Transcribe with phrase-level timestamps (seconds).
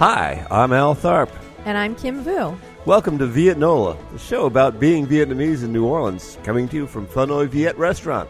[0.00, 1.28] Hi, I'm Al Tharp.
[1.66, 2.56] And I'm Kim Vu.
[2.86, 7.06] Welcome to Vietnola, the show about being Vietnamese in New Orleans, coming to you from
[7.08, 8.26] Hanoi Viet Restaurant,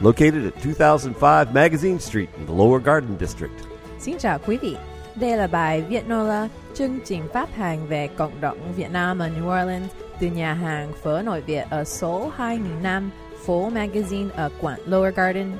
[0.00, 3.52] located at 2005 Magazine Street in the Lower Garden District.
[3.98, 4.76] Xin chào quý vị.
[5.14, 9.62] Đây là bài Vietnola, chương trình phát hành về cộng đồng Việt Nam ở New
[9.62, 13.10] Orleans từ nhà hàng phở nội Việt ở số 2005
[13.46, 15.52] Phố Magazine ở quận Lower Garden.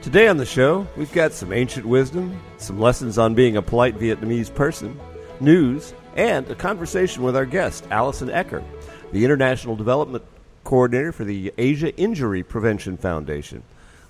[0.00, 3.98] Today on the show, we've got some ancient wisdom, some lessons on being a polite
[3.98, 4.98] Vietnamese person,
[5.40, 8.62] news, and a conversation with our guest, Allison Ecker,
[9.10, 10.22] the International Development
[10.62, 13.64] Coordinator for the Asia Injury Prevention Foundation.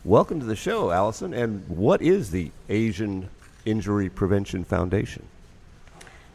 [0.04, 1.32] Welcome to the show, Allison.
[1.32, 3.30] And what is the Asian
[3.64, 5.26] Injury Prevention Foundation?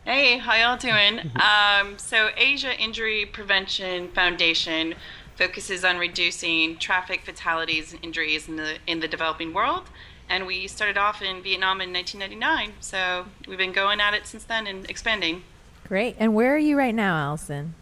[0.04, 1.20] Hey, how y'all doing?
[1.36, 4.96] um, so, Asia Injury Prevention Foundation
[5.36, 9.90] focuses on reducing traffic fatalities and injuries in the in the developing world.
[10.30, 12.78] And we started off in Vietnam in 1999.
[12.80, 15.44] So we've been going at it since then and expanding.
[15.88, 16.16] Great.
[16.18, 17.76] And where are you right now, Allison?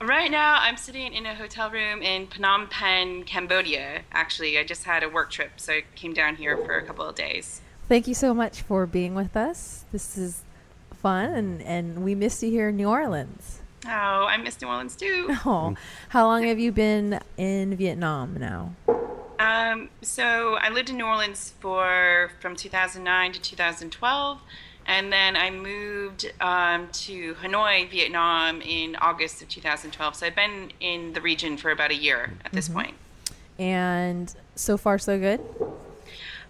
[0.00, 4.00] Right now, I'm sitting in a hotel room in Phnom Penh, Cambodia.
[4.12, 7.04] Actually, I just had a work trip, so I came down here for a couple
[7.04, 7.60] of days.
[7.86, 9.84] Thank you so much for being with us.
[9.92, 10.42] This is
[10.94, 13.59] fun, and, and we missed you here in New Orleans.
[13.86, 13.88] Oh,
[14.26, 15.36] I miss New Orleans too.
[15.46, 15.74] Oh,
[16.10, 18.74] how long have you been in Vietnam now?
[19.38, 24.42] Um, so I lived in New Orleans for from 2009 to 2012,
[24.86, 30.14] and then I moved um, to Hanoi, Vietnam, in August of 2012.
[30.14, 32.80] So I've been in the region for about a year at this mm-hmm.
[32.80, 32.94] point.
[33.58, 35.40] And so far, so good.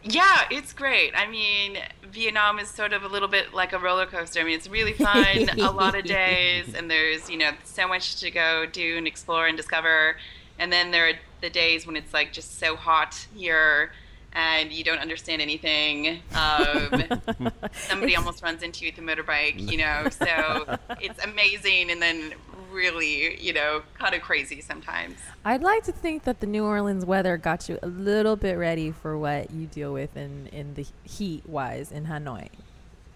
[0.03, 1.13] Yeah, it's great.
[1.15, 1.79] I mean,
[2.13, 4.41] Vietnam is sort of a little bit like a roller coaster.
[4.41, 8.21] I mean, it's really fun, a lot of days, and there's, you know, so much
[8.21, 10.17] to go do and explore and discover.
[10.59, 13.93] And then there are the days when it's like just so hot here
[14.33, 16.21] and you don't understand anything.
[16.35, 17.05] Um,
[17.73, 22.35] somebody almost runs into you with a motorbike, you know, so it's amazing and then
[22.73, 25.17] really, you know, kind of crazy sometimes.
[25.45, 28.91] I'd like to think that the New Orleans weather got you a little bit ready
[28.91, 32.49] for what you deal with in, in the heat wise in Hanoi.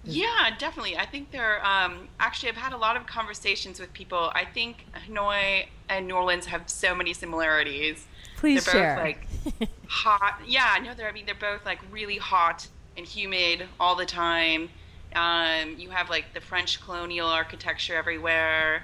[0.07, 0.97] Yeah, definitely.
[0.97, 1.65] I think there.
[1.65, 4.31] Um, actually, I've had a lot of conversations with people.
[4.35, 8.07] I think Hanoi and New Orleans have so many similarities.
[8.37, 8.97] Please they're share.
[8.97, 10.41] both like hot.
[10.47, 11.09] Yeah, no, they're.
[11.09, 14.69] I mean, they're both like really hot and humid all the time.
[15.15, 18.83] Um, you have like the French colonial architecture everywhere.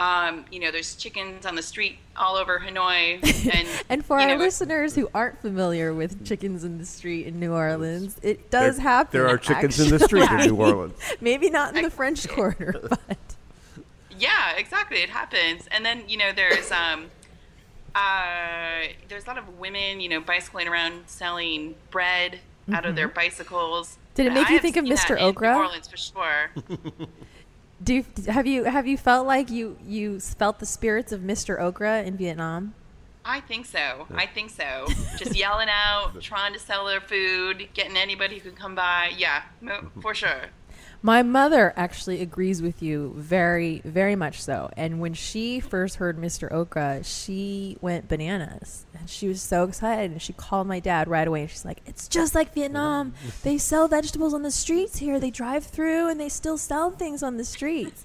[0.00, 3.20] Um, you know, there's chickens on the street all over Hanoi.
[3.50, 7.38] And, and for our know, listeners who aren't familiar with chickens in the street in
[7.38, 9.20] New Orleans, it does there, happen.
[9.20, 9.92] There are chickens actually.
[9.92, 10.94] in the street in New Orleans.
[11.20, 13.18] Maybe not in the French Quarter, but.
[14.18, 15.02] Yeah, exactly.
[15.02, 15.66] It happens.
[15.70, 16.70] And then, you know, there's.
[16.70, 17.10] Um,
[17.94, 22.74] uh, there's a lot of women, you know, bicycling around selling bread mm-hmm.
[22.74, 23.16] out of their mm-hmm.
[23.16, 23.98] bicycles.
[24.14, 25.20] Did it make I you think of Mr.
[25.20, 25.54] Okra?
[25.54, 26.50] New Orleans for sure.
[27.82, 31.58] Do have you have you felt like you you felt the spirits of Mr.
[31.58, 32.74] Okra in Vietnam?
[33.24, 34.06] I think so.
[34.14, 34.86] I think so.
[35.18, 39.12] Just yelling out, trying to sell their food, getting anybody who could come by.
[39.16, 40.00] Yeah, mm-hmm.
[40.00, 40.46] for sure.
[41.02, 44.68] My mother actually agrees with you very, very much so.
[44.76, 46.52] And when she first heard Mr.
[46.52, 48.84] Okra, she went bananas.
[48.98, 50.10] And she was so excited.
[50.10, 51.42] And she called my dad right away.
[51.42, 53.14] And she's like, It's just like Vietnam.
[53.42, 55.18] They sell vegetables on the streets here.
[55.18, 58.04] They drive through and they still sell things on the streets.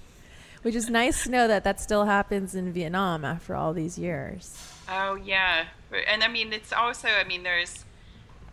[0.62, 4.58] Which is nice to know that that still happens in Vietnam after all these years.
[4.88, 5.66] Oh, yeah.
[6.08, 7.84] And I mean, it's also, I mean, there's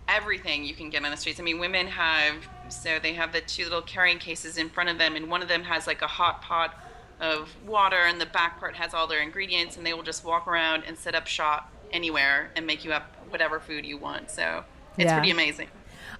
[0.08, 1.40] everything you can get on the streets.
[1.40, 2.36] I mean, women have
[2.75, 5.47] so they have the two little carrying cases in front of them, and one of
[5.47, 6.73] them has like a hot pot
[7.19, 10.47] of water, and the back part has all their ingredients, and they will just walk
[10.47, 14.29] around and set up shop anywhere and make you up whatever food you want.
[14.29, 14.63] So
[14.97, 15.17] it's yeah.
[15.17, 15.69] pretty amazing.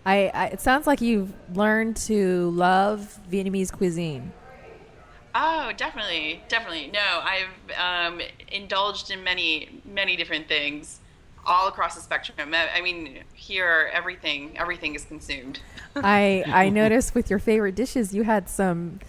[0.06, 4.32] I, I, it sounds like you've learned to love Vietnamese cuisine.
[5.36, 6.92] Oh, definitely, definitely.
[6.92, 8.22] No, I've um,
[8.52, 11.00] indulged in many, many different things
[11.46, 12.54] all across the spectrum.
[12.54, 15.60] I mean, here everything everything is consumed.
[15.96, 19.00] I I noticed with your favorite dishes, you had some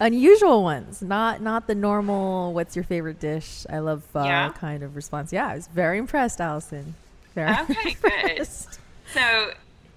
[0.00, 2.52] unusual ones, not not the normal.
[2.52, 3.66] What's your favorite dish?
[3.70, 4.48] I love uh, yeah.
[4.50, 5.32] kind of response.
[5.32, 6.94] Yeah, I was very impressed, Allison.
[7.34, 8.70] Very okay, impressed.
[8.70, 8.78] good.
[9.14, 9.52] So,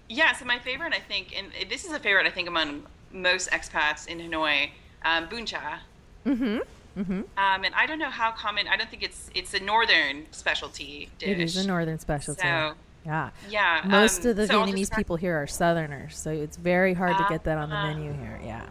[0.09, 3.49] yeah, so my favorite, I think, and this is a favorite, I think, among most
[3.51, 4.71] expats in Hanoi,
[5.03, 5.79] um, bún chả.
[6.25, 6.59] Mm-hmm.
[6.97, 7.13] Mm-hmm.
[7.13, 8.67] Um, and I don't know how common.
[8.67, 11.29] I don't think it's it's a northern specialty dish.
[11.29, 12.41] It is a northern specialty.
[12.41, 12.73] So,
[13.05, 13.29] yeah.
[13.49, 13.81] Yeah.
[13.85, 17.17] Most um, of the so Vietnamese people here are Southerners, so it's very hard uh,
[17.19, 18.39] to get that on the uh, menu here.
[18.43, 18.65] Yeah.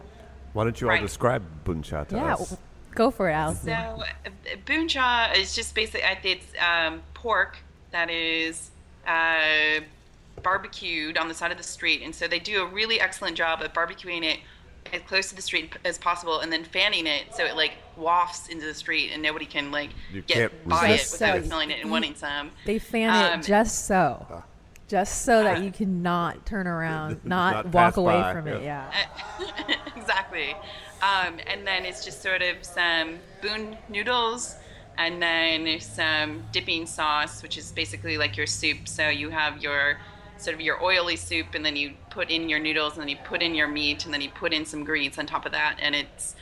[0.55, 1.01] Why don't you right.
[1.01, 2.57] all describe bún chả to yeah, us?
[2.95, 3.67] Go for it, Allison.
[3.67, 7.59] So uh, bún chả is just basically it's um, pork
[7.91, 8.71] that is
[9.07, 9.81] uh,
[10.43, 13.63] barbecued on the side of the street, and so they do a really excellent job
[13.63, 14.41] of barbecuing it
[14.93, 18.49] as close to the street as possible, and then fanning it so it like wafts
[18.49, 21.47] into the street, and nobody can like You get can't by it without it.
[21.47, 22.51] smelling it and wanting some.
[22.65, 24.43] They fan Um, it just so,
[24.89, 28.63] just so that uh, you cannot turn around, not, Not walk away by, from it.
[28.63, 28.91] yeah.
[29.41, 29.77] Yeah.
[29.97, 30.51] exactly.
[31.03, 34.57] Um, and then it's just sort of some bún noodles
[34.97, 38.87] and then some dipping sauce, which is basically like your soup.
[38.87, 39.99] So you have your
[40.37, 43.17] sort of your oily soup, and then you put in your noodles, and then you
[43.25, 45.79] put in your meat, and then you put in some greens on top of that,
[45.81, 46.35] and it's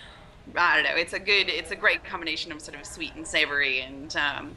[0.56, 0.96] I don't know.
[0.96, 1.48] It's a good.
[1.48, 4.56] It's a great combination of sort of sweet and savory, and um,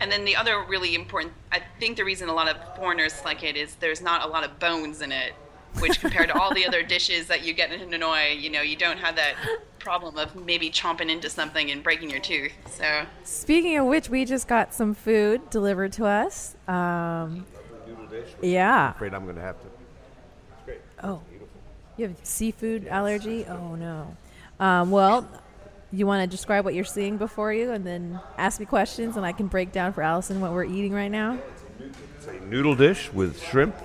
[0.00, 1.32] and then the other really important.
[1.52, 4.44] I think the reason a lot of foreigners like it is there's not a lot
[4.44, 5.32] of bones in it,
[5.80, 8.76] which compared to all the other dishes that you get in Hanoi, you know, you
[8.76, 9.34] don't have that
[9.78, 12.52] problem of maybe chomping into something and breaking your tooth.
[12.70, 16.56] So Speaking of which, we just got some food delivered to us.
[16.66, 17.46] Um,
[18.42, 18.88] yeah.
[18.88, 20.74] I'm afraid I'm going to have to.
[21.02, 21.20] Oh,
[21.96, 23.44] you have seafood allergy?
[23.46, 24.16] Oh no.
[24.58, 25.28] Um, well,
[25.92, 29.24] you want to describe what you're seeing before you, and then ask me questions, and
[29.24, 31.38] I can break down for Allison what we're eating right now.
[32.16, 33.76] It's a noodle dish with shrimp,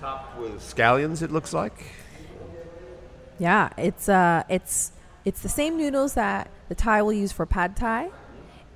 [0.00, 1.22] topped with scallions.
[1.22, 1.84] It looks like.
[3.38, 4.92] Yeah, it's uh, it's
[5.24, 8.10] it's the same noodles that the Thai will use for pad Thai,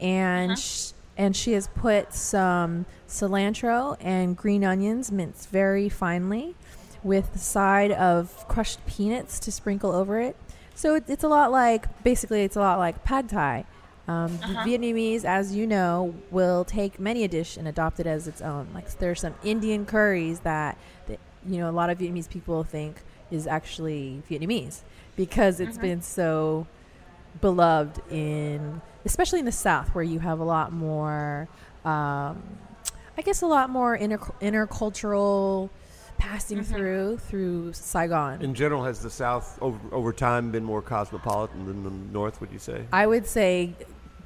[0.00, 6.54] and sh- and she has put some cilantro and green onions minced very finely,
[7.02, 10.36] with the side of crushed peanuts to sprinkle over it.
[10.74, 13.64] So it, it's a lot like basically it's a lot like pad Thai.
[14.08, 18.28] Um, the Vietnamese, as you know, will take many a dish and adopt it as
[18.28, 18.68] its own.
[18.72, 21.18] Like there's some Indian curries that, that
[21.48, 24.82] you know a lot of Vietnamese people think is actually Vietnamese
[25.16, 26.66] because it's been so
[27.40, 31.48] beloved in, especially in the South, where you have a lot more,
[31.84, 32.42] um,
[33.18, 35.70] I guess, a lot more inter- intercultural
[36.18, 38.42] passing through through Saigon.
[38.42, 42.40] In general, has the South over, over time been more cosmopolitan than the North?
[42.40, 42.84] Would you say?
[42.92, 43.74] I would say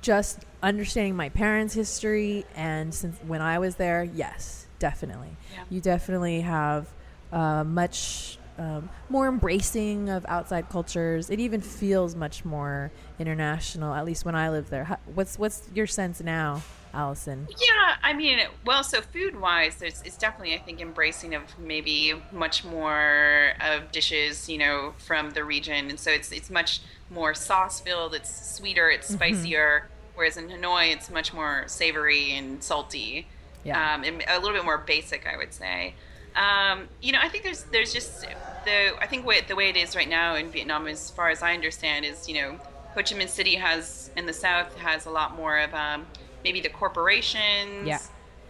[0.00, 5.36] just understanding my parents' history and since when I was there, yes, definitely.
[5.52, 5.64] Yeah.
[5.68, 6.88] You definitely have
[7.32, 11.30] uh, much um, more embracing of outside cultures.
[11.30, 13.94] It even feels much more international.
[13.94, 14.84] At least when I lived there.
[14.84, 17.46] How, what's what's your sense now, Allison?
[17.50, 22.14] Yeah, I mean, well, so food wise, there's it's definitely I think embracing of maybe
[22.32, 27.34] much more of dishes, you know, from the region, and so it's it's much more
[27.34, 28.14] sauce filled.
[28.14, 29.88] It's sweeter, it's spicier.
[30.14, 33.26] Whereas in Hanoi, it's much more savory and salty,
[33.64, 33.94] Yeah.
[33.94, 35.94] um, and a little bit more basic, I would say.
[36.36, 38.20] Um, you know, I think there's there's just
[38.64, 41.42] the I think what, the way it is right now in Vietnam, as far as
[41.42, 42.50] I understand, is you know
[42.94, 46.06] Ho Chi Minh City has in the south has a lot more of um,
[46.44, 47.86] maybe the corporations.
[47.86, 47.98] Yeah.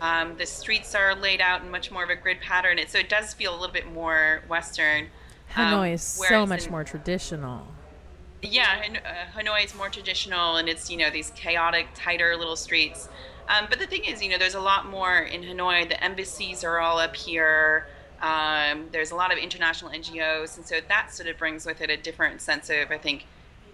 [0.01, 2.79] Um, the streets are laid out in much more of a grid pattern.
[2.79, 5.09] It, so it does feel a little bit more Western.
[5.55, 7.67] Hanoi Um, is so much in- more traditional.
[8.43, 12.57] yeah, Han- uh, Hanoi is more traditional, and it's you know these chaotic, tighter little
[12.57, 13.09] streets.
[13.49, 15.89] Um, but the thing is, you know, there's a lot more in Hanoi.
[15.89, 17.89] The embassies are all up here.
[18.23, 21.91] Um, there's a lot of international NGOs, and so that sort of brings with it
[21.91, 23.27] a different sense of, I think,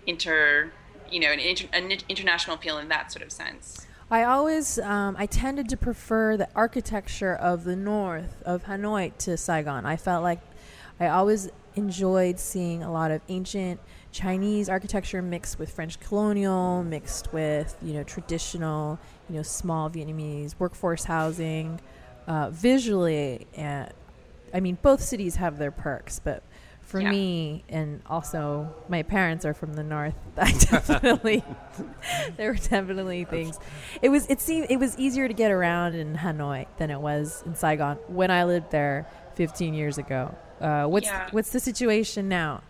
[0.07, 0.71] inter,
[1.11, 3.86] you know, an, inter- an international feel in that sort of sense.
[4.11, 9.37] I always, um, I tended to prefer the architecture of the north of Hanoi to
[9.37, 9.85] Saigon.
[9.85, 10.41] I felt like
[11.01, 13.81] I always enjoyed seeing a lot of ancient
[14.13, 18.99] Chinese architecture mixed with French colonial, mixed with you know traditional,
[19.29, 21.81] you know small Vietnamese workforce housing.
[22.29, 23.87] Uh, visually, uh,
[24.55, 26.45] I mean, both cities have their perks, but
[26.87, 27.11] for Yeah.
[27.11, 31.45] me, and also my parents are from the north, I definitely
[32.37, 33.59] there were definitely things.
[34.01, 37.43] It was it seemed it was easier to get around in Hanoi than it was
[37.45, 40.35] in Saigon when I lived there 15 years ago.
[40.61, 41.29] Uh, what's Yeah.
[41.33, 42.63] what's the situation now?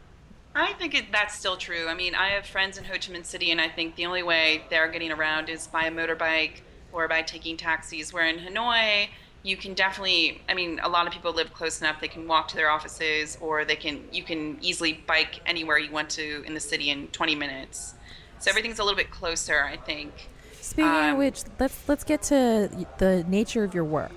[0.54, 1.86] I think it, that's still true.
[1.86, 4.22] I mean, I have friends in Ho Chi Minh City, and I think the only
[4.22, 6.60] way they're getting around is by a motorbike
[6.94, 8.10] or by taking taxis.
[8.14, 9.08] Where in Hanoi,
[9.46, 10.42] you can definitely.
[10.48, 13.38] I mean, a lot of people live close enough; they can walk to their offices,
[13.40, 14.02] or they can.
[14.12, 17.94] You can easily bike anywhere you want to in the city in 20 minutes.
[18.40, 20.12] So everything's a little bit closer, I think.
[20.60, 24.10] Speaking of Um, which, let's let's get to the nature of your work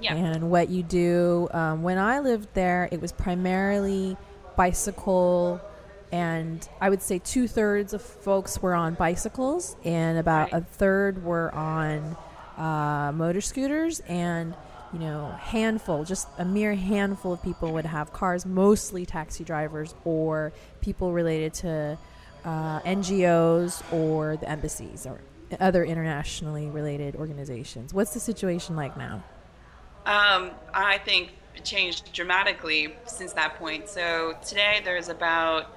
[0.00, 0.14] Yeah.
[0.14, 1.48] and what you do.
[1.52, 4.16] Um, when I lived there, it was primarily
[4.56, 5.60] bicycle,
[6.10, 10.62] and I would say two thirds of folks were on bicycles, and about Right.
[10.62, 12.16] a third were on
[12.56, 14.54] uh, motor scooters, and
[14.92, 19.92] you know, handful, just a mere handful of people would have cars, mostly taxi drivers
[20.04, 21.98] or people related to
[22.44, 25.20] uh, NGOs or the embassies or
[25.58, 27.92] other internationally related organizations.
[27.92, 29.24] What's the situation like now?
[30.06, 33.88] Um, I think it changed dramatically since that point.
[33.88, 35.76] So today there's about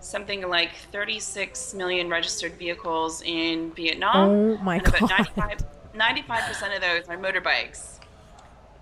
[0.00, 4.28] something like 36 million registered vehicles in Vietnam.
[4.28, 5.64] Oh my god.
[5.94, 7.94] About 95 percent of those are motorbikes.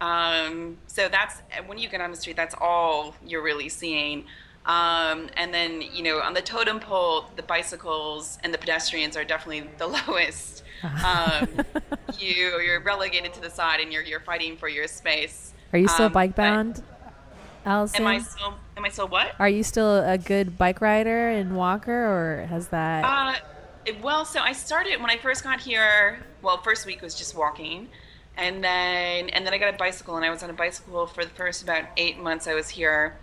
[0.01, 4.25] Um, so that's when you get on the street, that's all you're really seeing.
[4.67, 9.25] Um, and then you know on the totem pole, the bicycles and the pedestrians are
[9.25, 10.65] definitely the lowest.
[10.83, 11.49] Um,
[12.19, 15.53] you you're relegated to the side, and you're you're fighting for your space.
[15.73, 16.83] Are you still Um, bike bound,
[17.65, 18.03] Allison?
[18.03, 19.35] Am I still am I still what?
[19.39, 23.05] Are you still a good bike rider and walker, or has that?
[23.05, 23.39] Uh,
[24.02, 26.21] well, so I started when I first got here.
[26.43, 27.88] Well, first week was just walking,
[28.37, 31.25] and then and then I got a bicycle, and I was on a bicycle for
[31.25, 33.16] the first about eight months I was here,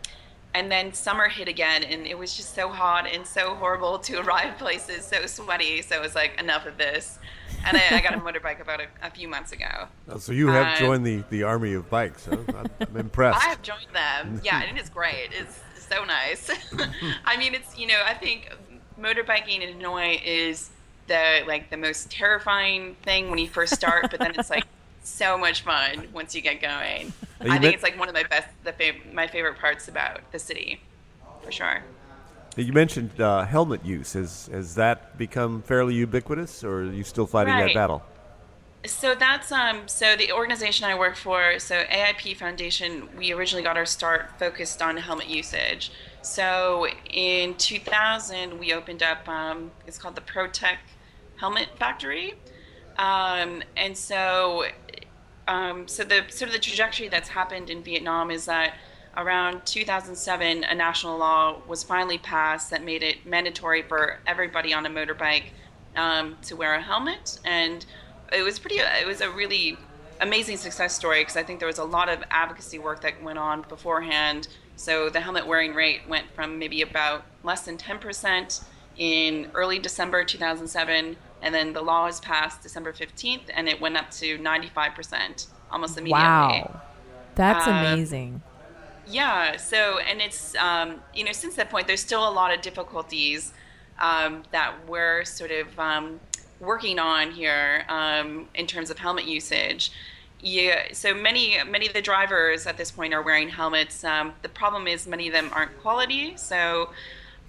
[0.53, 4.19] and then summer hit again, and it was just so hot and so horrible to
[4.21, 5.81] arrive places, so sweaty.
[5.81, 7.19] So it was like enough of this,
[7.65, 9.87] and I, I got a motorbike about a, a few months ago.
[10.09, 12.25] Oh, So you have Uh, joined the, the army of bikes.
[12.25, 12.37] Huh?
[12.57, 13.45] I'm, I'm impressed.
[13.45, 14.41] I have joined them.
[14.43, 15.29] Yeah, and it's great.
[15.31, 16.49] It's so nice.
[17.25, 18.49] I mean, it's you know, I think
[18.99, 20.69] motorbiking in Hanoi is
[21.07, 24.65] the like the most terrifying thing when you first start, but then it's like
[25.03, 27.13] so much fun once you get going.
[27.43, 30.31] you I think it's like one of my best, the fav- my favorite parts about
[30.31, 30.81] the city,
[31.41, 31.83] for sure.
[32.55, 34.13] You mentioned uh, helmet use.
[34.13, 38.03] Has has that become fairly ubiquitous, or are you still fighting that battle?
[38.85, 43.77] So that's um so the organization I work for, so AIP Foundation, we originally got
[43.77, 45.91] our start focused on helmet usage.
[46.23, 50.77] So in 2000, we opened up um, it's called the Protec
[51.35, 52.35] Helmet Factory,
[52.97, 54.65] um, and so
[55.49, 58.75] um, so the sort of the trajectory that's happened in Vietnam is that
[59.17, 64.85] around 2007, a national law was finally passed that made it mandatory for everybody on
[64.85, 65.47] a motorbike
[65.97, 67.85] um, to wear a helmet, and
[68.31, 68.77] it was pretty.
[68.77, 69.77] It was a really
[70.21, 73.39] amazing success story because I think there was a lot of advocacy work that went
[73.39, 74.47] on beforehand.
[74.83, 78.63] So the helmet wearing rate went from maybe about less than 10%
[78.97, 83.95] in early December 2007, and then the law was passed December 15th, and it went
[83.95, 86.21] up to 95% almost immediately.
[86.21, 86.81] wow,
[87.35, 88.41] that's Uh, amazing.
[89.07, 89.55] Yeah.
[89.55, 93.53] So, and it's um, you know since that point, there's still a lot of difficulties
[93.99, 96.19] um, that we're sort of um,
[96.59, 99.91] working on here um, in terms of helmet usage.
[100.43, 100.91] Yeah.
[100.91, 104.03] So many many of the drivers at this point are wearing helmets.
[104.03, 106.35] Um, the problem is many of them aren't quality.
[106.37, 106.89] So,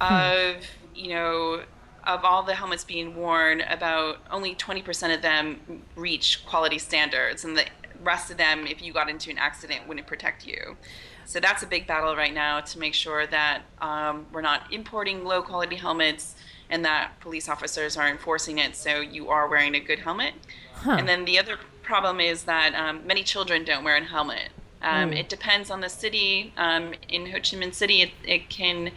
[0.01, 0.57] of
[0.95, 1.63] you know.
[2.07, 7.57] Of all the helmets being worn, about only 20% of them reach quality standards, and
[7.57, 7.65] the
[8.03, 10.77] rest of them, if you got into an accident, wouldn't protect you.
[11.25, 15.25] So that's a big battle right now to make sure that um, we're not importing
[15.25, 16.35] low quality helmets
[16.71, 20.35] and that police officers are enforcing it so you are wearing a good helmet.
[20.75, 20.97] Huh.
[20.99, 24.50] And then the other problem is that um, many children don't wear a helmet.
[24.83, 25.18] Um, Mm.
[25.21, 26.52] It depends on the city.
[26.56, 28.90] Um, in Ho Chi Minh City, it, it can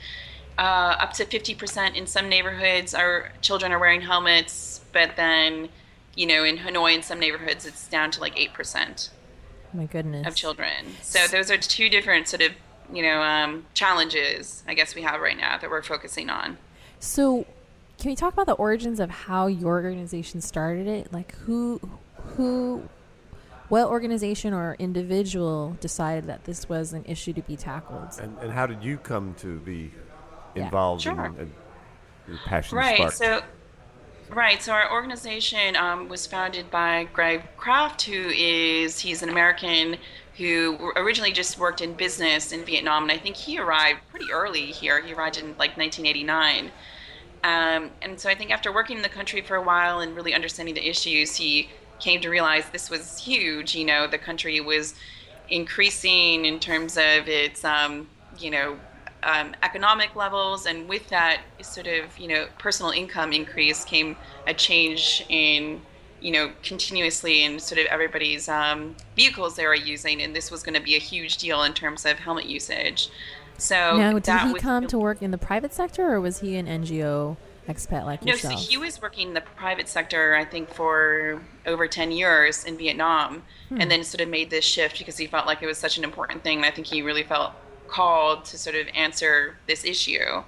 [0.58, 5.70] uh, up to 50% in some neighborhoods our children are wearing helmets, but then,
[6.16, 9.10] you know, in Hanoi, in some neighborhoods, it's down to like 8%
[9.74, 10.28] My goodness.
[10.28, 10.96] of children.
[11.04, 12.52] So those are two different sort of
[12.92, 16.58] you know um, challenges I guess we have right now that we're focusing on.
[17.00, 17.46] So,
[17.98, 21.12] can we talk about the origins of how your organization started it?
[21.12, 21.80] Like, who,
[22.36, 22.88] who,
[23.70, 28.08] what organization or individual decided that this was an issue to be tackled?
[28.22, 29.92] And, and how did you come to be
[30.56, 30.66] Yeah.
[30.66, 31.26] involved Sure.
[31.26, 31.52] in, in
[32.28, 32.96] your passion Right.
[32.96, 33.18] sparked?
[33.18, 33.42] So.
[34.30, 39.96] Right, so our organization um, was founded by Greg Craft, who is he's an American
[40.36, 44.66] who originally just worked in business in Vietnam, and I think he arrived pretty early
[44.66, 45.02] here.
[45.02, 46.72] He arrived in like 1989,
[47.44, 50.34] um, and so I think after working in the country for a while and really
[50.34, 53.76] understanding the issues, he came to realize this was huge.
[53.76, 54.96] You know, the country was
[55.50, 58.78] increasing in terms of its, um, you know,
[59.24, 64.16] um, economic levels, and with that sort of, you know, personal income increase came
[64.46, 65.82] a change in,
[66.22, 70.64] you know, continuously in sort of everybody's um, vehicles they were using, and this was
[70.64, 73.10] going to be a huge deal in terms of helmet usage.
[73.58, 76.56] So now, did he was- come to work in the private sector, or was he
[76.58, 77.38] an NGO
[77.68, 81.88] expat like No, so he was working in the private sector, I think, for over
[81.88, 85.62] 10 years in Vietnam, and then sort of made this shift because he felt like
[85.62, 86.58] it was such an important thing.
[86.58, 87.52] And I think he really felt
[87.90, 90.44] called to sort of answer this issue.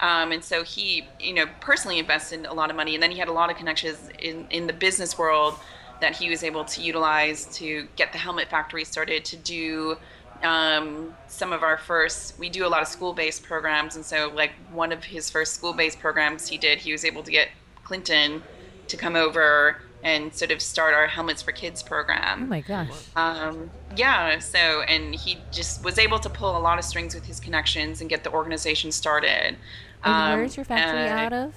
[0.00, 3.18] Um, and so he, you know, personally invested a lot of money, and then he
[3.18, 5.54] had a lot of connections in, in the business world
[6.00, 9.96] that he was able to utilize to get the helmet factory started to do
[10.42, 14.52] um, some of our first we do a lot of school-based programs and so like
[14.72, 17.48] one of his first school-based programs he did he was able to get
[17.84, 18.42] clinton
[18.88, 22.44] to come over and sort of start our Helmets for Kids program.
[22.44, 22.90] Oh my gosh.
[23.16, 27.24] Um, yeah, so, and he just was able to pull a lot of strings with
[27.24, 29.56] his connections and get the organization started.
[30.04, 31.54] Um, where's your factory uh, out of?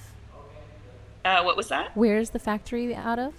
[1.24, 1.96] Uh, what was that?
[1.96, 3.34] Where's the factory out of?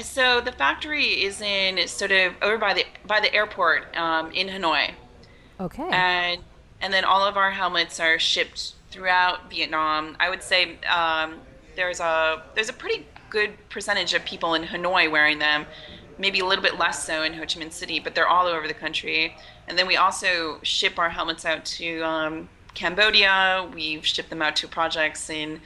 [0.00, 4.48] So the factory is in sort of over by the by the airport um, in
[4.48, 4.92] Hanoi,
[5.60, 5.88] Okay.
[5.90, 6.42] and
[6.80, 10.16] and then all of our helmets are shipped throughout Vietnam.
[10.18, 11.40] I would say um,
[11.76, 15.66] there's a there's a pretty good percentage of people in Hanoi wearing them,
[16.18, 18.66] maybe a little bit less so in Ho Chi Minh City, but they're all over
[18.66, 19.36] the country.
[19.68, 23.70] And then we also ship our helmets out to um, Cambodia.
[23.74, 25.60] We've shipped them out to projects in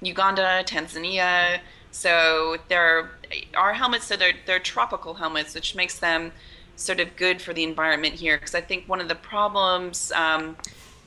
[0.00, 1.60] Uganda, Tanzania.
[1.92, 3.10] So they're
[3.56, 4.06] our helmets.
[4.06, 6.32] So they're they're tropical helmets, which makes them
[6.76, 8.36] sort of good for the environment here.
[8.36, 10.56] Because I think one of the problems um,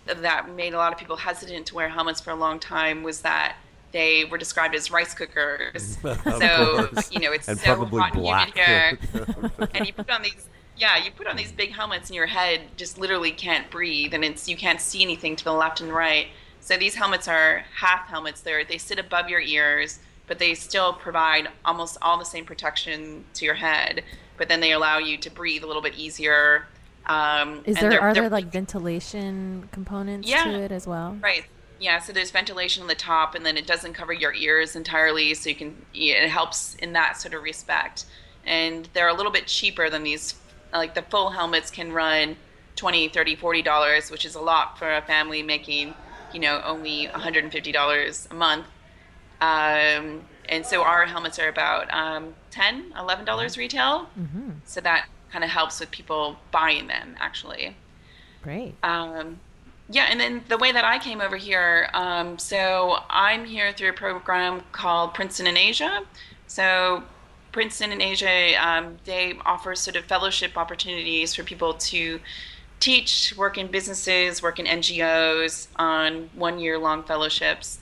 [0.05, 3.21] that made a lot of people hesitant to wear helmets for a long time was
[3.21, 3.55] that
[3.91, 5.97] they were described as rice cookers.
[6.03, 7.11] so course.
[7.11, 8.99] you know it's And so hot and humid here,
[9.73, 10.49] and you put on these.
[10.77, 14.25] Yeah, you put on these big helmets and your head just literally can't breathe, and
[14.25, 16.27] it's you can't see anything to the left and right.
[16.59, 18.41] So these helmets are half helmets.
[18.41, 23.25] They they sit above your ears, but they still provide almost all the same protection
[23.35, 24.03] to your head.
[24.37, 26.65] But then they allow you to breathe a little bit easier.
[27.05, 30.43] Um, Is there they're- are they're- there like ventilation components Yeah.
[30.45, 31.17] to it as well?
[31.21, 31.45] Right.
[31.79, 31.99] Yeah.
[31.99, 35.49] So there's ventilation on the top, and then it doesn't cover your ears entirely, so
[35.49, 35.85] you can.
[35.93, 38.05] It helps in that sort of respect.
[38.45, 40.35] And they're a little bit cheaper than these.
[40.73, 42.35] Like the full helmets can run
[42.75, 45.93] 20 30 40 dollars which is a lot for a family making
[46.33, 48.65] you know only 150 dollars a month
[49.41, 54.51] um, and so our helmets are about um, 10 11 dollars retail Mm-hmm.
[54.65, 57.75] so that kind of helps with people buying them actually
[58.43, 58.75] Great.
[58.83, 59.39] um,
[59.87, 63.89] yeah, and then the way that I came over here, um, so I'm here through
[63.89, 66.01] a program called Princeton in Asia.
[66.47, 67.03] So
[67.51, 72.19] Princeton in Asia, um, they offer sort of fellowship opportunities for people to
[72.79, 77.77] teach, work in businesses, work in NGOs on one year long fellowships.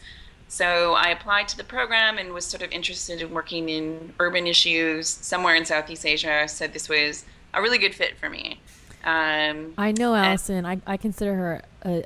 [0.54, 4.46] So I applied to the program and was sort of interested in working in urban
[4.46, 6.48] issues somewhere in Southeast Asia.
[6.48, 8.60] So this was a really good fit for me.
[9.04, 10.64] Um, I know Allison.
[10.64, 12.04] I, I consider her a,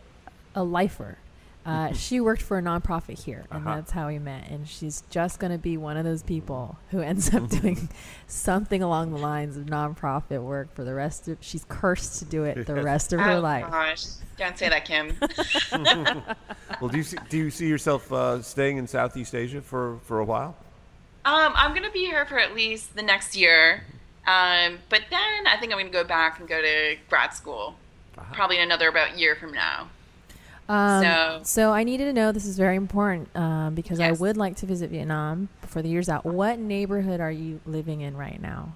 [0.56, 1.18] a lifer.
[1.68, 3.76] Uh, she worked for a nonprofit here, and Uh-huh.
[3.76, 4.48] that's how we met.
[4.50, 7.90] And she's just going to be one of those people who ends up doing
[8.26, 11.38] something along the lines of nonprofit work for the rest of.
[11.42, 13.70] She's cursed to do it the rest of her oh, life.
[13.70, 14.06] Gosh,
[14.38, 15.14] don't say that, Kim.
[16.82, 20.20] well, do you see, do you see yourself uh, staying in Southeast Asia for, for
[20.20, 20.56] a while?
[21.26, 23.84] um, I'm gonna be here for at least the next year,
[24.26, 27.76] um, but then I think I'm gonna go back and go to grad school,
[28.18, 28.34] Uh-huh.
[28.34, 29.90] probably in another about year from now.
[30.70, 34.36] Um, So- so I needed to know this is very important um, because I would
[34.38, 36.26] like to visit Vietnam before the year's out.
[36.26, 38.74] What neighborhood are you living in right now?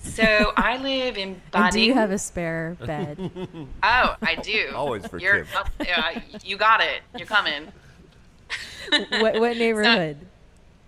[0.00, 3.30] So I live in Ba And do you have a spare bed?
[3.84, 4.72] Oh, I do.
[4.74, 5.56] Always for You're, Kim.
[5.58, 7.02] up- yeah, you got it.
[7.16, 7.68] You're coming.
[9.20, 10.16] what, what neighborhood?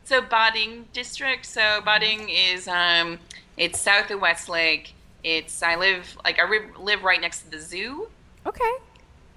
[0.04, 1.46] So Ba Dinh district.
[1.46, 3.18] So Ba Dinh is um,
[3.56, 4.94] it's south of Westlake.
[5.22, 8.08] It's I live like I live, live right next to the zoo.
[8.44, 8.72] Okay.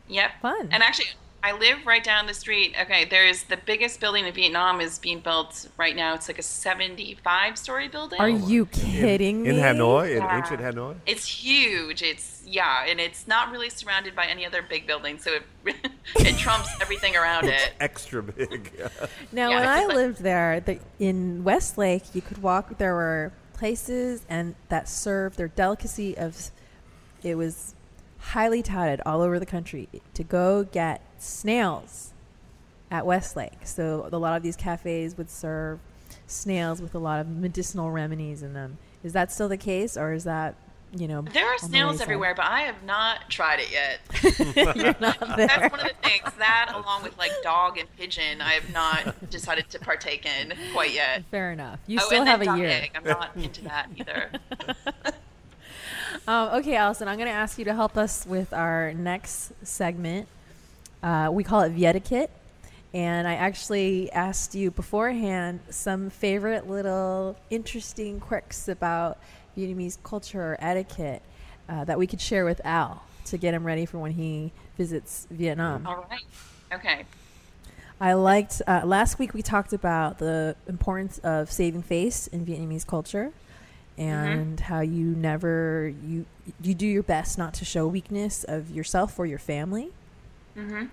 [0.07, 0.41] Yep.
[0.41, 0.69] Fun.
[0.71, 1.07] And actually,
[1.43, 2.75] I live right down the street.
[2.81, 6.13] Okay, there's the biggest building in Vietnam is being built right now.
[6.15, 8.19] It's like a 75 story building.
[8.19, 9.61] Are oh, you kidding In me?
[9.61, 10.37] Hanoi, in Yeah.
[10.37, 10.95] ancient Hanoi?
[11.05, 12.01] It's huge.
[12.01, 15.31] It's yeah, and it's not really surrounded by any other big building, so
[15.65, 15.75] it
[16.15, 17.73] it trumps everything around it.
[17.79, 18.71] Extra big.
[19.31, 22.77] Now, Yeah, when I like- lived there, the, in Westlake, you could walk.
[22.77, 26.51] There were places and that served their delicacy of.
[27.23, 27.73] It was
[28.27, 32.13] highly touted all over the country to go get snails
[32.91, 33.65] at Westlake.
[33.65, 35.79] So a lot of these cafes would serve
[36.25, 38.77] snails with a lot of medicinal remedies in them.
[39.03, 40.55] Is that still the case, or is that
[40.97, 41.21] you know?
[41.21, 44.75] There are on the snails everywhere, but I have not tried it yet.
[44.75, 45.47] You're not there.
[45.47, 46.23] That's one of the things.
[46.37, 50.93] That, along with like dog and pigeon, I have not decided to partake in quite
[50.93, 51.23] yet.
[51.31, 51.79] Fair enough.
[51.87, 52.67] You oh, still have a year.
[52.67, 52.91] egg.
[52.95, 54.31] I'm not into that either.
[56.27, 60.27] Um, okay, Allison, I'm going to ask you to help us with our next segment.
[61.01, 62.29] Uh, we call it Vietiquette.
[62.93, 69.19] And I actually asked you beforehand some favorite little interesting quirks about
[69.57, 71.21] Vietnamese culture or etiquette
[71.69, 75.27] uh, that we could share with Al to get him ready for when he visits
[75.31, 75.87] Vietnam.
[75.87, 76.23] All right.
[76.73, 77.05] Okay.
[78.01, 82.85] I liked uh, last week we talked about the importance of saving face in Vietnamese
[82.85, 83.31] culture
[83.97, 86.25] and how you never you
[86.61, 89.89] you do your best not to show weakness of yourself or your family.
[90.55, 90.85] Mm-hmm.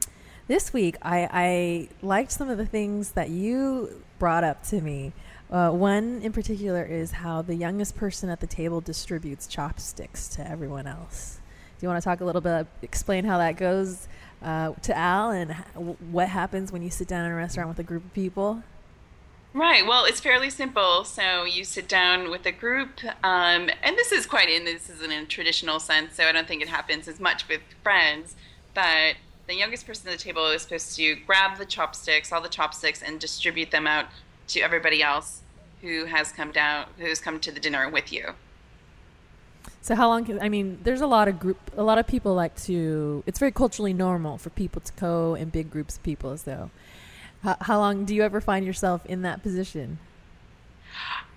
[0.49, 5.13] This week I, I liked some of the things that you brought up to me
[5.51, 10.41] Uh, one in particular is how the youngest person at the table distributes chopsticks to
[10.51, 11.39] everyone else.
[11.79, 14.09] Do you want to talk a little bit, explain how that goes
[14.43, 15.53] uh, to Al, and
[16.11, 18.63] what happens when you sit down in a restaurant with a group of people?
[19.55, 19.87] Right.
[19.87, 21.05] Well, it's fairly simple.
[21.05, 25.13] So you sit down with a group, um, and this is quite in this isn't
[25.13, 26.17] in a traditional sense.
[26.17, 28.35] So I don't think it happens as much with friends.
[28.75, 29.15] But
[29.47, 33.01] the youngest person at the table is supposed to grab the chopsticks, all the chopsticks,
[33.01, 34.07] and distribute them out
[34.49, 35.43] to everybody else
[35.83, 38.31] who has come down, who has come to the dinner with you.
[39.83, 40.25] So how long?
[40.25, 41.59] Can, I mean, there's a lot of group.
[41.77, 43.23] A lot of people like to.
[43.25, 46.37] It's very culturally normal for people to go in big groups of people.
[46.39, 46.71] So,
[47.45, 49.99] how, how long do you ever find yourself in that position?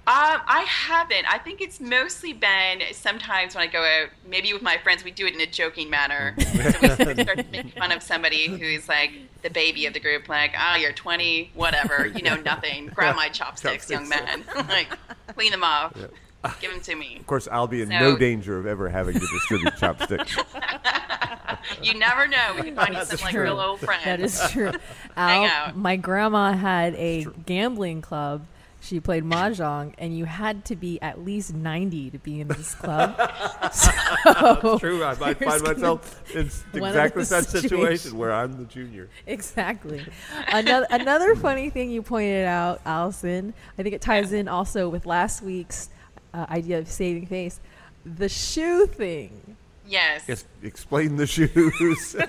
[0.07, 1.25] Um, I haven't.
[1.29, 5.11] I think it's mostly been sometimes when I go out, maybe with my friends, we
[5.11, 6.33] do it in a joking manner.
[6.39, 10.29] so we start to make fun of somebody who's like the baby of the group,
[10.29, 12.87] like, oh, you're 20, whatever, you know nothing.
[12.95, 14.45] Grab my chopsticks, young man.
[14.55, 14.87] like,
[15.35, 15.93] clean them off.
[16.61, 17.17] Give them to me.
[17.19, 20.35] Of course, I'll be in So- no danger of ever having to distribute chopsticks.
[21.81, 22.53] You never know.
[22.55, 24.01] We can find you some like real old friend.
[24.05, 24.71] That is true.
[25.15, 25.77] Hang Al, out.
[25.77, 28.45] my grandma had a gambling club.
[28.79, 32.75] She played mahjong, and you had to be at least 90 to be in this
[32.75, 33.15] club.
[33.73, 36.41] so, True, I might find myself in
[36.73, 38.13] exactly those that situation situations.
[38.13, 39.09] where I'm the junior.
[39.25, 40.05] Exactly.
[40.49, 43.53] another another funny thing you pointed out, Allison.
[43.77, 45.89] I think it ties in also with last week's
[46.33, 47.59] uh, idea of saving face.
[48.05, 49.57] The shoe thing.
[49.87, 50.23] yes.
[50.27, 52.15] Yes, explain the shoes.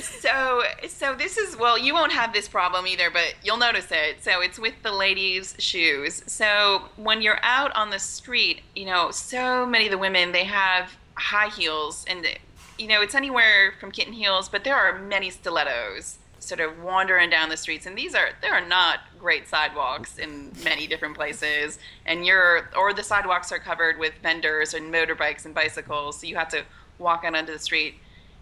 [0.00, 4.22] So, so this is well, you won't have this problem either, but you'll notice it.
[4.22, 6.22] So it's with the ladies' shoes.
[6.26, 10.44] So when you're out on the street, you know, so many of the women they
[10.44, 12.26] have high heels, and
[12.78, 17.30] you know, it's anywhere from kitten heels, but there are many stilettos sort of wandering
[17.30, 21.78] down the streets, and these are there are not great sidewalks in many different places,
[22.04, 26.36] and you're or the sidewalks are covered with vendors and motorbikes and bicycles, so you
[26.36, 26.62] have to
[26.98, 27.94] walk out onto the street.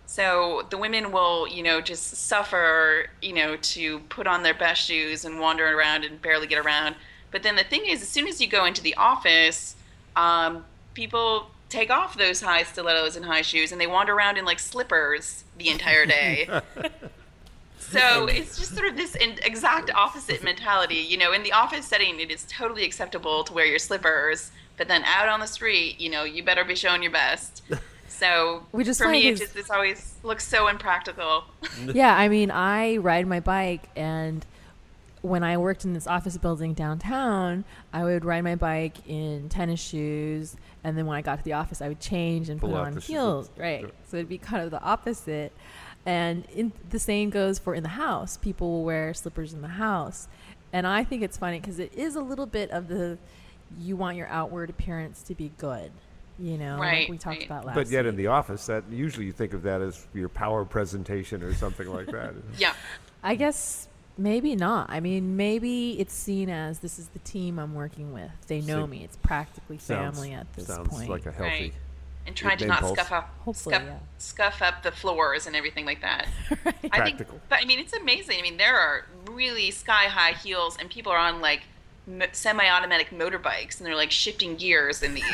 [0.06, 4.82] So the women will, you know, just suffer, you know, to put on their best
[4.82, 6.96] shoes and wander around and barely get around.
[7.30, 9.76] But then the thing is, as soon as you go into the office,
[10.16, 14.44] um, people take off those high stilettos and high shoes and they wander around in
[14.44, 16.48] like slippers the entire day.
[17.90, 20.96] so it's just sort of this in- exact opposite mentality.
[20.96, 24.88] You know, in the office setting, it is totally acceptable to wear your slippers, but
[24.88, 27.62] then out on the street, you know, you better be showing your best.
[28.09, 31.44] So Which is for funny me, it just it's always looks so impractical.
[31.94, 34.44] yeah, I mean, I ride my bike, and
[35.22, 39.81] when I worked in this office building downtown, I would ride my bike in tennis
[39.81, 42.79] shoes, and then when I got to the office, I would change and Pull put
[42.81, 43.09] on the shoes.
[43.09, 43.50] heels.
[43.57, 43.88] Right, Yeah.
[44.11, 45.53] so it'd be kind of the opposite.
[46.06, 48.36] And in, the same goes for in the house.
[48.38, 50.28] People will wear slippers in the house,
[50.72, 53.18] and I think it's funny because it is a little bit of the
[53.78, 55.92] you want your outward appearance to be good,
[56.38, 57.46] you know, like Right, we talked right.
[57.46, 57.74] about last.
[57.76, 61.42] but yet in the office, that usually you think of that as your power presentation
[61.42, 62.34] or something like that.
[62.58, 62.72] Yeah.
[63.22, 63.86] I guess
[64.18, 64.90] maybe not.
[64.90, 68.30] I mean, maybe it's seen as this is the team I'm working with.
[68.48, 69.04] They know See, me.
[69.04, 70.90] It's practically Sounds- family at this point.
[70.90, 71.50] sounds like a healthy.
[71.52, 71.72] Right.
[72.26, 72.92] And trying to not pulse.
[72.92, 73.98] scuff up, scuff, yeah.
[74.18, 76.28] scuff up the floors and everything like that.
[76.50, 77.40] I think, Practical.
[77.48, 78.38] but I mean, it's amazing.
[78.38, 81.62] I mean, there are really sky high heels, and people are on like
[82.33, 85.24] semi-automatic motorbikes, and they're like shifting gears in these.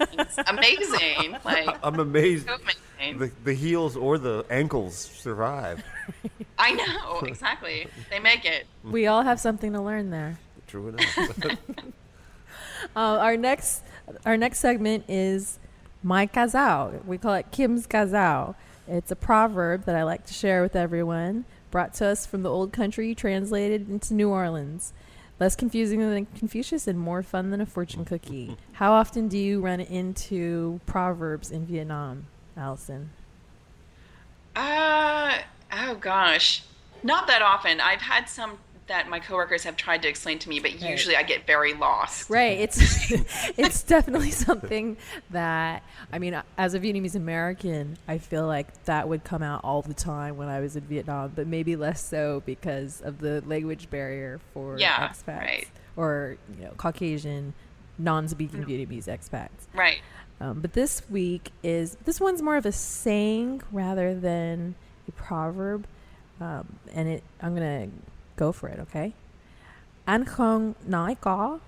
[0.00, 1.36] it's amazing.
[1.44, 3.18] Like I'm amazed so amazing.
[3.18, 5.82] the, the heels or the ankles survive.
[6.58, 7.88] I know exactly.
[8.10, 8.66] They make it.
[8.84, 10.38] we all have something to learn there.
[10.66, 11.58] True enough.
[12.96, 13.82] Uh, our next,
[14.26, 15.58] our next segment is
[16.04, 17.04] my ca dao.
[17.04, 18.54] We call it Kim's ca dao.
[18.86, 22.50] It's a proverb that I like to share with everyone, brought to us from the
[22.50, 24.92] old country, translated into New Orleans.
[25.40, 28.56] Less confusing than Confucius and more fun than a fortune cookie.
[28.74, 33.10] How often do you run into proverbs in Vietnam, Allison?
[34.54, 35.38] Uh,
[35.72, 36.62] oh gosh,
[37.02, 37.80] not that often.
[37.80, 40.82] I've had some that my coworkers have tried to explain to me, but Right.
[40.90, 42.28] usually I get very lost.
[42.28, 42.58] Right.
[42.58, 43.10] It's
[43.58, 44.96] it's definitely something
[45.30, 49.80] that I mean, as a Vietnamese American, I feel like that would come out all
[49.82, 53.88] the time when I was in Vietnam, but maybe less so because of the language
[53.88, 55.68] barrier for Yeah, expats right.
[55.96, 57.54] or you know Caucasian
[57.98, 59.48] non-speaking Vietnamese expats.
[59.72, 60.00] Right.
[60.40, 64.74] Um, but this week is this one's more of a saying rather than
[65.08, 65.86] a proverb,
[66.40, 67.88] um, and it I'm gonna
[68.36, 68.78] go for it.
[68.80, 69.12] Okay,
[70.06, 71.58] An không nói có,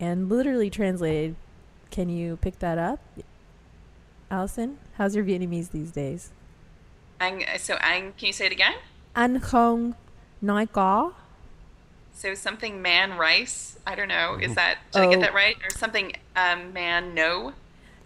[0.00, 1.34] and literally translated.
[1.90, 2.98] Can you pick that up,
[4.30, 4.78] Allison?
[4.98, 6.30] How's your Vietnamese these days?
[7.20, 8.74] Ang, so, Ang, can you say it again?
[9.14, 9.94] An không
[10.42, 11.12] nói có.
[12.12, 13.76] So something man rice.
[13.86, 14.36] I don't know.
[14.40, 15.10] Is that did I Oh.
[15.10, 15.56] get that right?
[15.64, 17.52] Or something um, man no?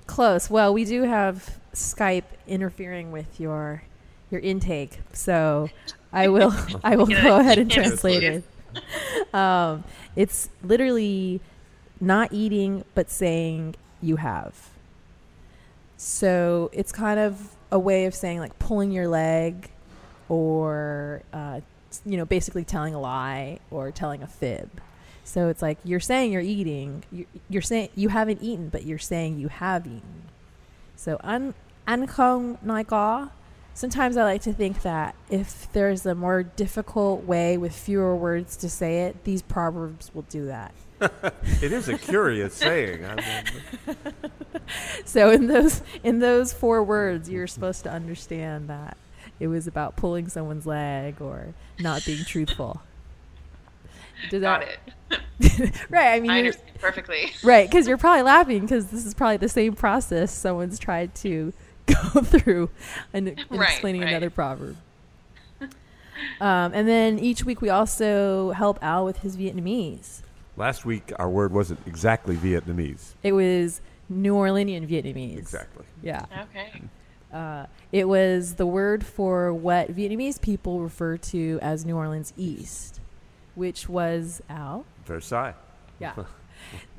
[0.07, 0.49] Close.
[0.51, 3.83] Well, we do have Skype interfering with your
[4.31, 5.69] your intake, so
[6.13, 8.45] I will I will go ahead and translate it.
[9.35, 11.41] Um, it's literally
[12.01, 14.71] not eating, but saying you have.
[15.97, 19.71] So it's kind of a way of saying like pulling your leg,
[20.29, 21.61] or uh,
[22.05, 24.71] you know, basically telling a lie or telling a fib.
[25.25, 28.99] So it's like you're saying you're eating, you're, you're saying you haven't eaten, but you're
[28.99, 30.23] saying you have eaten.
[30.97, 31.55] So an
[31.87, 33.29] an không nói có.
[33.79, 38.57] Sometimes I like to think that if there's a more difficult way with fewer words
[38.57, 40.75] to say it, these proverbs will do that.
[41.63, 43.05] It is a curious saying.
[43.05, 43.97] I mean,
[45.05, 48.97] So in those in those four words, you're supposed to understand that
[49.39, 52.83] it was about pulling someone's leg or not being truthful.
[54.29, 54.65] Does Got
[55.11, 55.85] that it.
[55.89, 56.15] right?
[56.15, 57.31] I mean, I understand perfectly.
[57.45, 57.71] right?
[57.71, 61.53] Because you're probably laughing because this is probably the same process someone's tried to
[62.13, 62.71] go through
[63.13, 64.11] and, in Right, explaining right.
[64.11, 64.77] another proverb.
[66.41, 70.23] Um, and then each week we also help Al with his Vietnamese.
[70.57, 73.13] last week our word wasn't exactly Vietnamese.
[73.23, 75.39] It was New Orleanian Vietnamese.
[75.39, 75.85] Exactly.
[76.03, 76.27] Yeah.
[76.51, 76.83] Okay.
[77.33, 83.01] Uh, it was the word for what Vietnamese people refer to as New Orleans East,
[83.55, 84.85] which was Al.
[85.07, 85.55] Versailles.
[86.01, 86.15] Yeah.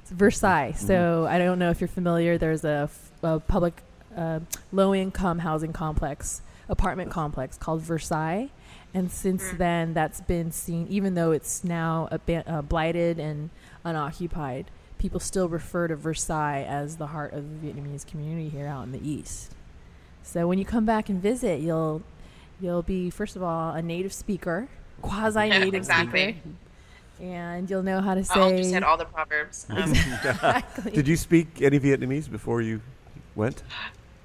[0.05, 0.71] Versailles.
[0.77, 2.37] So I don't know if you're familiar.
[2.37, 3.81] There's a, f- a public
[4.15, 4.39] uh,
[4.71, 8.49] low income housing complex, apartment complex called Versailles.
[8.93, 13.51] And since then, that's been seen, even though it's now aban- uh, blighted and
[13.83, 14.65] unoccupied,
[14.97, 18.91] people still refer to Versailles as the heart of the Vietnamese community here out in
[18.91, 19.51] the East.
[20.23, 22.03] So when you come back and visit, you'll
[22.61, 24.67] you'll be first of all a native speaker,
[25.01, 26.33] quasi native Exactly.
[26.33, 26.49] speaker,
[27.21, 29.65] and you'll know how to say I'll just hit all the proverbs.
[29.69, 30.91] Um, exactly.
[30.91, 32.81] Did you speak any Vietnamese before you
[33.35, 33.63] went?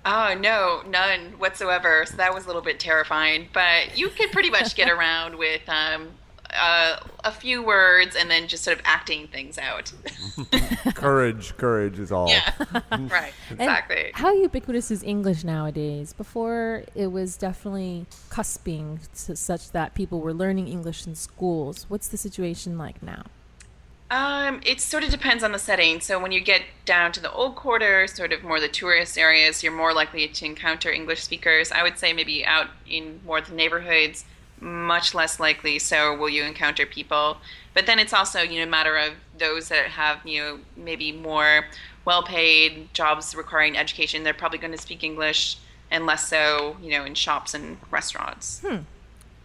[0.04, 2.04] Oh no, none whatsoever.
[2.06, 3.48] So that was a little bit terrifying.
[3.52, 6.08] But you could pretty much get around with um,
[6.54, 9.92] uh, a few words and then just sort of acting things out.
[10.94, 12.28] courage, courage is all.
[12.28, 12.52] yeah.
[12.90, 13.32] right.
[13.50, 14.10] And Exactly.
[14.14, 16.12] how ubiquitous is English nowadays?
[16.12, 21.86] Before, it was definitely cusping to such that people were learning English in schools.
[21.88, 23.24] What's the situation like now?
[24.14, 26.00] Um, it sort of depends on the setting.
[26.00, 29.60] So when you get down to the old quarter, sort of more the tourist areas,
[29.64, 31.72] you're more likely to encounter English speakers.
[31.72, 34.24] I would say maybe out in more the neighborhoods,
[34.60, 35.80] much less likely.
[35.80, 37.38] So will you encounter people?
[37.74, 41.10] But then it's also you know a matter of those that have you know maybe
[41.10, 41.64] more
[42.04, 44.22] well-paid jobs requiring education.
[44.22, 45.58] They're probably going to speak English,
[45.90, 48.60] and less so you know in shops and restaurants.
[48.64, 48.82] Hmm.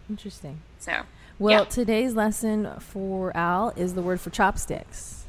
[0.08, 0.62] Interesting.
[0.78, 1.06] So
[1.40, 1.70] Well, Yeah.
[1.70, 5.26] today's lesson for Al is the word for chopsticks.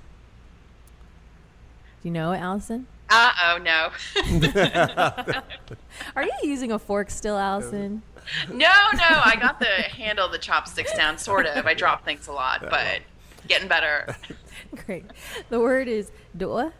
[2.03, 2.87] Do you know it, Allison?
[3.12, 3.90] uh oh no.
[6.16, 8.03] Are you using a fork still, Allison?
[8.49, 11.66] No, no, I got the handle of the chopsticks down, sort of.
[11.66, 13.01] I drop things a lot, but
[13.49, 14.14] getting better.
[14.87, 15.05] Great.
[15.49, 16.73] The word is doa.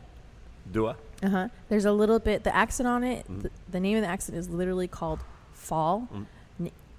[0.71, 0.97] Dua.
[1.23, 1.49] Uh huh.
[1.69, 3.27] There's a little bit the accent on it.
[3.29, 5.21] The, the name of the accent is literally called
[5.53, 6.09] fall.
[6.15, 6.27] N-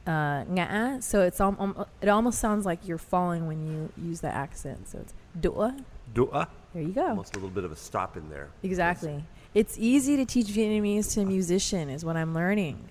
[0.07, 1.01] Uh, ngã.
[1.03, 4.89] So it's al- um, it almost sounds like you're falling when you use the accent.
[4.89, 5.77] So it's dua.
[6.13, 6.47] Dua.
[6.73, 7.07] There you go.
[7.09, 8.49] Almost a little bit of a stop in there.
[8.63, 9.23] Exactly.
[9.53, 12.87] It's easy to teach Vietnamese to a musician, is what I'm learning.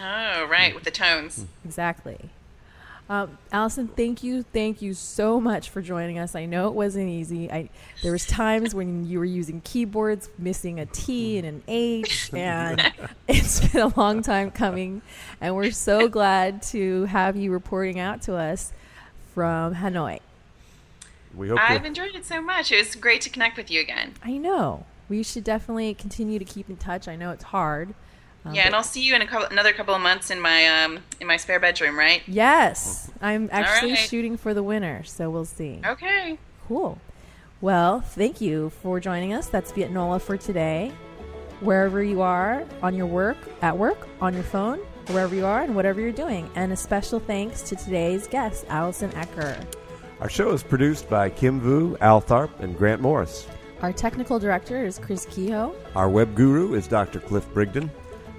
[0.00, 1.44] Oh, right, with the tones.
[1.64, 2.30] Exactly.
[3.10, 6.36] Um, Allison, thank you, thank you so much for joining us.
[6.36, 7.50] I know it wasn't easy.
[7.50, 7.68] I
[8.04, 12.80] there was times when you were using keyboards, missing a T and an H, and
[13.26, 15.02] it's been a long time coming.
[15.40, 18.72] And we're so glad to have you reporting out to us
[19.34, 20.20] from Hanoi.
[21.34, 22.70] We hope I've enjoyed it so much.
[22.70, 24.14] It was great to connect with you again.
[24.22, 27.08] I know we should definitely continue to keep in touch.
[27.08, 27.92] I know it's hard.
[28.44, 30.66] Um, yeah, and I'll see you in a couple, another couple of months in my
[30.66, 32.22] um in my spare bedroom, right?
[32.26, 33.98] Yes, I'm actually right.
[33.98, 35.80] shooting for the winner, so we'll see.
[35.84, 36.38] Okay.
[36.66, 36.98] Cool.
[37.60, 39.48] Well, thank you for joining us.
[39.48, 40.92] That's Vietnola for today.
[41.60, 45.76] Wherever you are, on your work, at work, on your phone, wherever you are, and
[45.76, 46.48] whatever you're doing.
[46.54, 49.62] And a special thanks to today's guest, Allison Ecker.
[50.20, 53.46] our show is produced by Kim Vu, Al Tharp, and Grant Morris.
[53.82, 55.74] Our technical director is Chris Kehoe.
[55.94, 57.20] Our web guru is Dr.
[57.20, 57.90] Cliff Brigden.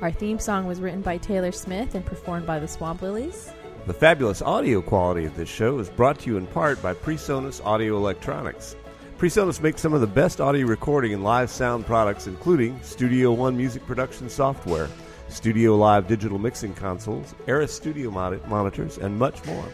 [0.01, 3.51] Our theme song was written by Taylor Smith and performed by the Swamp Lilies.
[3.85, 7.63] The fabulous audio quality of this show is brought to you in part by PreSonus
[7.63, 8.75] Audio Electronics.
[9.19, 13.55] PreSonus makes some of the best audio recording and live sound products, including Studio One
[13.55, 14.89] music production software,
[15.29, 19.65] Studio Live digital mixing consoles, Eris Studio mon- monitors, and much more.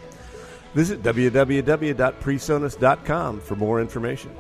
[0.73, 4.35] Visit www.presonus.com for more information.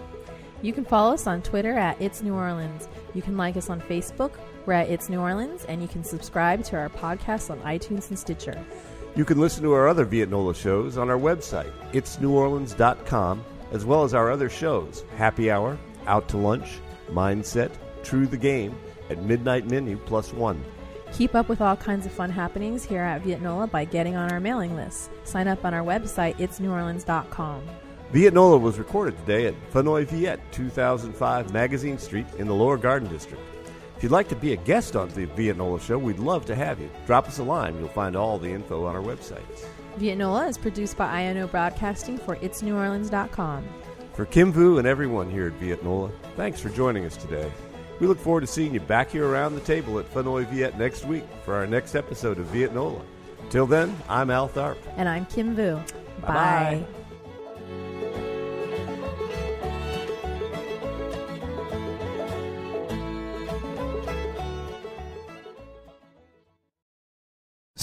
[0.61, 2.89] You can follow us on Twitter at It's New Orleans.
[3.13, 4.33] You can like us on Facebook.
[4.67, 8.19] We're at It's New Orleans, and you can subscribe to our podcast on iTunes and
[8.19, 8.61] Stitcher.
[9.15, 14.13] You can listen to our other Vietnola shows on our website, itsneworleans.com, as well as
[14.13, 17.71] our other shows Happy Hour, Out to Lunch, Mindset,
[18.03, 18.77] True the Game,
[19.09, 20.61] and Midnight Menu Plus One.
[21.13, 24.41] Keep up with all kinds of fun happenings here at Vietnola by getting on our
[24.41, 25.11] mailing list.
[25.23, 27.63] Sign up on our website, itsneworleans.com.
[28.11, 33.07] Vietnola was recorded today at Pho Noi Viet, 2005 Magazine Street in the Lower Garden
[33.07, 33.41] District.
[33.97, 36.79] If you'd like to be a guest on the Vietnola show, we'd love to have
[36.79, 36.87] you.
[37.07, 37.75] Drop us a line.
[37.79, 39.41] You'll find all the info on our website.
[39.97, 43.67] Vietnola is produced by INO Broadcasting for itsneworleans.com.
[44.13, 47.51] For Kim Vu and everyone here at Vietnola, thanks for joining us today.
[47.99, 50.77] We look forward to seeing you back here around the table at Pho Noi Viet
[50.77, 53.01] next week for our next episode of Vietnola.
[53.49, 54.77] Till then, I'm Al Tharp.
[54.95, 55.75] And I'm Kim Vu.
[56.21, 56.85] Bye-bye.
[56.85, 56.85] Bye.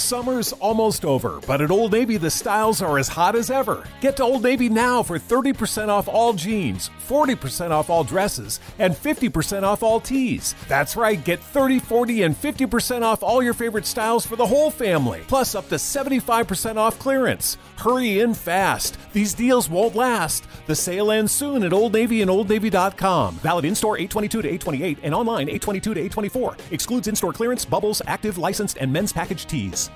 [0.04, 3.84] Summer's almost over, but at Old Navy the styles are as hot as ever.
[4.02, 8.94] Get to Old Navy now for 30% off all jeans, 40% off all dresses, and
[8.94, 10.54] 50% off all tees.
[10.68, 14.70] That's right, get 30, 40, and 50% off all your favorite styles for the whole
[14.70, 17.56] family, plus up to 75% off clearance.
[17.76, 18.98] Hurry in fast.
[19.14, 20.44] These deals won't last.
[20.66, 23.36] The sale ends soon at Old Navy and OldNavy.com.
[23.36, 26.56] Valid in store 822 to 828 and online 822 to 824.
[26.70, 29.90] Excludes in store clearance, bubbles, active, licensed, and men's package tees.